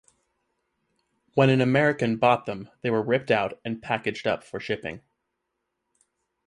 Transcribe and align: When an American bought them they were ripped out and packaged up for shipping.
When 1.35 1.51
an 1.51 1.61
American 1.61 2.17
bought 2.17 2.47
them 2.47 2.71
they 2.81 2.89
were 2.89 3.03
ripped 3.03 3.29
out 3.29 3.61
and 3.63 3.79
packaged 3.83 4.25
up 4.25 4.43
for 4.43 4.59
shipping. 4.59 5.01